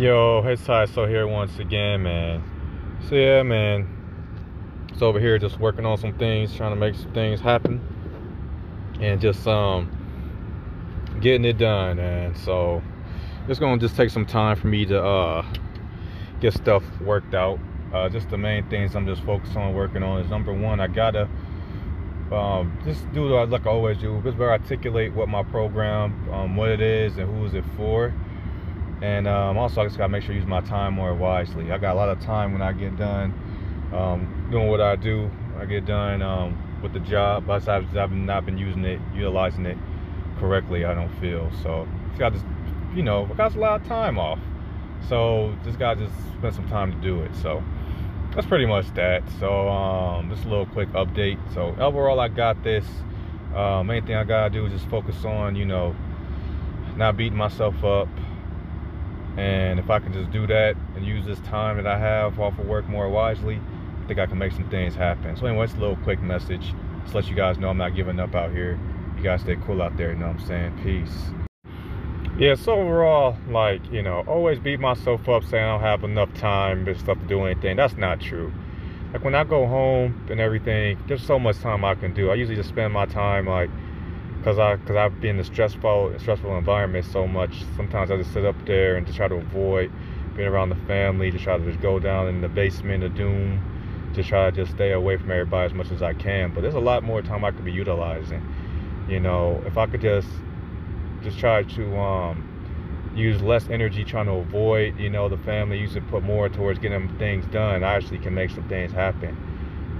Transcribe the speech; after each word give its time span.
Yo, 0.00 0.40
Ty 0.64 0.86
So 0.86 1.04
here 1.04 1.26
once 1.26 1.58
again, 1.58 2.02
man. 2.02 2.42
So 3.06 3.16
yeah, 3.16 3.42
man. 3.42 3.86
It's 4.90 5.02
over 5.02 5.20
here 5.20 5.38
just 5.38 5.60
working 5.60 5.84
on 5.84 5.98
some 5.98 6.16
things, 6.16 6.56
trying 6.56 6.70
to 6.70 6.76
make 6.76 6.94
some 6.94 7.12
things 7.12 7.38
happen. 7.38 7.82
And 8.98 9.20
just 9.20 9.46
um 9.46 9.90
getting 11.20 11.44
it 11.44 11.58
done. 11.58 11.98
And 11.98 12.34
so 12.38 12.82
it's 13.46 13.60
gonna 13.60 13.78
just 13.78 13.94
take 13.94 14.08
some 14.08 14.24
time 14.24 14.56
for 14.56 14.68
me 14.68 14.86
to 14.86 15.02
uh 15.02 15.46
get 16.40 16.54
stuff 16.54 16.82
worked 17.02 17.34
out. 17.34 17.58
Uh 17.92 18.08
just 18.08 18.30
the 18.30 18.38
main 18.38 18.66
things 18.70 18.96
I'm 18.96 19.06
just 19.06 19.22
focused 19.24 19.54
on 19.54 19.74
working 19.74 20.02
on 20.02 20.22
is 20.22 20.30
number 20.30 20.54
one, 20.54 20.80
I 20.80 20.86
gotta 20.86 21.28
um, 22.32 22.78
just 22.86 23.12
do 23.12 23.26
like 23.44 23.66
I 23.66 23.70
always 23.70 23.98
do, 23.98 24.18
just 24.24 24.38
better 24.38 24.52
articulate 24.52 25.12
what 25.12 25.28
my 25.28 25.42
program, 25.42 26.26
um, 26.32 26.56
what 26.56 26.70
it 26.70 26.80
is, 26.80 27.18
and 27.18 27.28
who 27.28 27.44
is 27.44 27.52
it 27.52 27.64
for 27.76 28.14
and 29.02 29.26
um, 29.26 29.56
also, 29.56 29.80
I 29.80 29.84
just 29.84 29.96
gotta 29.96 30.10
make 30.10 30.22
sure 30.22 30.34
I 30.34 30.38
use 30.38 30.46
my 30.46 30.60
time 30.60 30.94
more 30.94 31.14
wisely. 31.14 31.72
I 31.72 31.78
got 31.78 31.94
a 31.94 31.98
lot 31.98 32.08
of 32.08 32.20
time 32.20 32.52
when 32.52 32.62
I 32.62 32.72
get 32.72 32.96
done 32.96 33.32
um, 33.92 34.48
doing 34.50 34.68
what 34.68 34.80
I 34.80 34.96
do. 34.96 35.30
I 35.58 35.64
get 35.64 35.84
done 35.84 36.22
um, 36.22 36.80
with 36.82 36.92
the 36.92 37.00
job, 37.00 37.46
but 37.46 37.66
I've, 37.68 37.96
I've 37.96 38.12
not 38.12 38.46
been 38.46 38.58
using 38.58 38.84
it, 38.84 39.00
utilizing 39.14 39.66
it 39.66 39.78
correctly. 40.38 40.84
I 40.84 40.94
don't 40.94 41.14
feel 41.20 41.50
so. 41.62 41.86
Just 42.08 42.18
got 42.18 42.32
this, 42.32 42.42
you 42.94 43.02
know, 43.02 43.28
I 43.30 43.34
got 43.34 43.54
a 43.54 43.58
lot 43.58 43.80
of 43.80 43.86
time 43.86 44.18
off, 44.18 44.38
so 45.08 45.54
just 45.64 45.78
got 45.78 45.94
to 45.94 46.06
just 46.06 46.16
spend 46.38 46.54
some 46.54 46.68
time 46.68 46.92
to 46.92 46.98
do 47.00 47.20
it. 47.22 47.34
So 47.36 47.62
that's 48.34 48.46
pretty 48.46 48.66
much 48.66 48.92
that. 48.94 49.22
So 49.38 49.68
um, 49.68 50.30
just 50.30 50.44
a 50.44 50.48
little 50.48 50.66
quick 50.66 50.88
update. 50.90 51.38
So 51.54 51.74
overall, 51.78 52.20
I 52.20 52.28
got 52.28 52.62
this. 52.62 52.84
Uh, 53.54 53.82
main 53.82 54.06
thing 54.06 54.14
I 54.14 54.24
gotta 54.24 54.50
do 54.50 54.64
is 54.66 54.72
just 54.72 54.88
focus 54.88 55.24
on, 55.24 55.56
you 55.56 55.64
know, 55.64 55.96
not 56.96 57.16
beating 57.16 57.36
myself 57.36 57.82
up. 57.82 58.08
And 59.36 59.78
if 59.78 59.90
I 59.90 59.98
can 59.98 60.12
just 60.12 60.30
do 60.30 60.46
that 60.48 60.76
and 60.96 61.04
use 61.04 61.24
this 61.24 61.40
time 61.40 61.76
that 61.76 61.86
I 61.86 61.98
have 61.98 62.38
off 62.40 62.58
of 62.58 62.66
work 62.66 62.88
more 62.88 63.08
wisely, 63.08 63.60
I 64.02 64.06
think 64.06 64.18
I 64.18 64.26
can 64.26 64.38
make 64.38 64.52
some 64.52 64.68
things 64.70 64.94
happen. 64.94 65.36
So 65.36 65.46
anyway, 65.46 65.64
it's 65.64 65.74
a 65.74 65.78
little 65.78 65.96
quick 65.96 66.20
message. 66.20 66.74
Just 67.02 67.14
let 67.14 67.28
you 67.28 67.36
guys 67.36 67.58
know 67.58 67.68
I'm 67.68 67.78
not 67.78 67.94
giving 67.94 68.18
up 68.18 68.34
out 68.34 68.50
here. 68.50 68.78
You 69.16 69.22
guys 69.22 69.42
stay 69.42 69.56
cool 69.66 69.82
out 69.82 69.96
there, 69.96 70.12
you 70.12 70.18
know 70.18 70.28
what 70.28 70.40
I'm 70.40 70.46
saying? 70.46 70.80
Peace. 70.82 71.30
Yeah, 72.38 72.54
so 72.54 72.72
overall, 72.72 73.36
like, 73.48 73.84
you 73.92 74.02
know, 74.02 74.24
always 74.26 74.58
beat 74.58 74.80
myself 74.80 75.28
up 75.28 75.44
saying 75.44 75.62
I 75.62 75.72
don't 75.72 75.80
have 75.80 76.04
enough 76.04 76.32
time 76.34 76.88
and 76.88 76.98
stuff 76.98 77.18
to 77.18 77.26
do 77.26 77.44
anything. 77.44 77.76
That's 77.76 77.96
not 77.96 78.20
true. 78.20 78.52
Like 79.12 79.24
when 79.24 79.34
I 79.34 79.44
go 79.44 79.66
home 79.66 80.26
and 80.30 80.40
everything, 80.40 80.98
there's 81.06 81.24
so 81.24 81.38
much 81.38 81.58
time 81.58 81.84
I 81.84 81.94
can 81.94 82.14
do. 82.14 82.30
I 82.30 82.34
usually 82.34 82.56
just 82.56 82.68
spend 82.68 82.92
my 82.92 83.06
time 83.06 83.46
like 83.46 83.68
because 84.40 84.58
I 84.58 84.76
because 84.76 84.96
I've 84.96 85.20
been 85.20 85.36
in 85.36 85.40
a 85.40 85.44
stressful 85.44 86.14
stressful 86.18 86.56
environment 86.56 87.04
so 87.04 87.26
much. 87.26 87.62
Sometimes 87.76 88.10
I 88.10 88.16
just 88.16 88.32
sit 88.32 88.44
up 88.46 88.56
there 88.66 88.96
and 88.96 89.06
just 89.06 89.18
try 89.18 89.28
to 89.28 89.34
avoid 89.34 89.92
being 90.34 90.48
around 90.48 90.70
the 90.70 90.80
family. 90.86 91.30
Just 91.30 91.44
try 91.44 91.58
to 91.58 91.64
just 91.64 91.80
go 91.82 91.98
down 91.98 92.26
in 92.28 92.40
the 92.40 92.48
basement 92.48 93.04
of 93.04 93.14
doom. 93.14 93.60
Just 94.14 94.30
try 94.30 94.50
to 94.50 94.56
just 94.56 94.72
stay 94.72 94.92
away 94.92 95.18
from 95.18 95.30
everybody 95.30 95.66
as 95.66 95.74
much 95.74 95.90
as 95.90 96.02
I 96.02 96.14
can. 96.14 96.54
But 96.54 96.62
there's 96.62 96.74
a 96.74 96.80
lot 96.80 97.04
more 97.04 97.20
time 97.20 97.44
I 97.44 97.50
could 97.50 97.66
be 97.66 97.72
utilizing. 97.72 98.42
You 99.08 99.20
know, 99.20 99.62
if 99.66 99.76
I 99.76 99.86
could 99.86 100.00
just 100.00 100.28
just 101.22 101.38
try 101.38 101.62
to 101.62 101.98
um, 101.98 103.12
use 103.14 103.42
less 103.42 103.68
energy 103.68 104.04
trying 104.04 104.24
to 104.26 104.32
avoid, 104.32 104.98
you 104.98 105.10
know, 105.10 105.28
the 105.28 105.36
family. 105.38 105.78
Use 105.78 105.96
it 105.96 106.08
put 106.08 106.22
more 106.22 106.48
towards 106.48 106.78
getting 106.78 107.14
things 107.18 107.44
done. 107.52 107.84
I 107.84 107.94
actually 107.94 108.18
can 108.18 108.32
make 108.32 108.48
some 108.48 108.66
things 108.70 108.90
happen. 108.90 109.36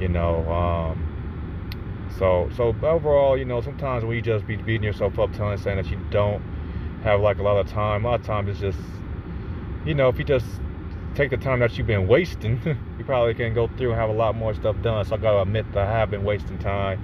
You 0.01 0.09
know. 0.09 0.51
Um, 0.51 1.10
so 2.19 2.51
so 2.57 2.75
overall, 2.83 3.37
you 3.37 3.45
know, 3.45 3.61
sometimes 3.61 4.05
we 4.05 4.21
just 4.21 4.47
be 4.47 4.57
beating 4.57 4.83
yourself 4.83 5.19
up, 5.19 5.33
telling 5.33 5.59
saying 5.59 5.77
that 5.77 5.91
you 5.91 5.99
don't 6.11 6.43
have 7.03 7.21
like 7.21 7.39
a 7.39 7.43
lot 7.43 7.57
of 7.57 7.67
time. 7.67 8.05
A 8.05 8.11
lot 8.11 8.21
of 8.21 8.27
times 8.27 8.49
it's 8.49 8.61
just, 8.61 8.79
you 9.85 9.95
know, 9.95 10.09
if 10.09 10.19
you 10.19 10.25
just 10.25 10.47
take 11.15 11.31
the 11.31 11.37
time 11.37 11.61
that 11.61 11.77
you've 11.77 11.87
been 11.87 12.07
wasting, 12.07 12.61
you 12.99 13.05
probably 13.05 13.35
can 13.35 13.55
go 13.55 13.69
through 13.77 13.91
and 13.91 14.01
have 14.01 14.11
a 14.11 14.15
lot 14.15 14.37
more 14.37 14.55
stuff 14.55 14.77
done. 14.83 15.05
So 15.05 15.15
I 15.15 15.19
gotta 15.19 15.43
admit 15.43 15.73
that 15.73 15.87
I 15.87 15.99
have 15.99 16.11
been 16.11 16.25
wasting 16.25 16.59
time. 16.59 17.01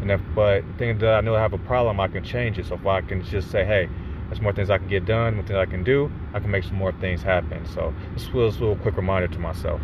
And 0.00 0.10
if, 0.10 0.20
but 0.34 0.62
thinking 0.78 0.98
that 0.98 1.14
I 1.14 1.20
know 1.20 1.34
I 1.34 1.40
have 1.40 1.52
a 1.52 1.58
problem, 1.58 2.00
I 2.00 2.08
can 2.08 2.24
change 2.24 2.58
it. 2.58 2.66
So 2.66 2.74
if 2.74 2.86
I 2.86 3.02
can 3.02 3.22
just 3.22 3.50
say, 3.50 3.64
hey, 3.64 3.88
there's 4.28 4.40
more 4.40 4.52
things 4.52 4.70
I 4.70 4.78
can 4.78 4.88
get 4.88 5.04
done, 5.04 5.34
more 5.34 5.44
things 5.44 5.58
I 5.58 5.66
can 5.66 5.84
do, 5.84 6.10
I 6.32 6.40
can 6.40 6.50
make 6.50 6.64
some 6.64 6.76
more 6.76 6.92
things 6.92 7.22
happen. 7.22 7.66
So 7.66 7.92
this 8.14 8.32
was 8.32 8.56
a 8.56 8.60
little 8.60 8.76
quick 8.76 8.96
reminder 8.96 9.28
to 9.28 9.38
myself. 9.38 9.80